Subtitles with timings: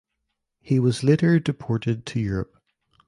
[0.61, 2.59] He was later deported to Europe.